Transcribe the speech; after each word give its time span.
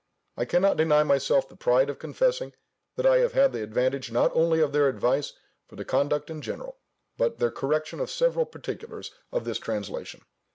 I 0.35 0.45
cannot 0.45 0.77
deny 0.77 1.03
myself 1.03 1.47
the 1.47 1.55
pride 1.55 1.87
of 1.87 1.99
confessing, 1.99 2.53
that 2.95 3.05
I 3.05 3.19
have 3.19 3.33
had 3.33 3.53
the 3.53 3.61
advantage 3.61 4.11
not 4.11 4.31
only 4.33 4.59
of 4.59 4.71
their 4.73 4.87
advice 4.87 5.33
for 5.67 5.75
the 5.75 5.85
conduct 5.85 6.31
in 6.31 6.41
general, 6.41 6.79
but 7.19 7.37
their 7.37 7.51
correction 7.51 7.99
of 7.99 8.09
several 8.09 8.47
particulars 8.47 9.11
of 9.31 9.45
this 9.45 9.59
translation. 9.59 10.21